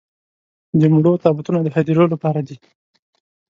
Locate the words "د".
0.79-0.81, 1.63-1.67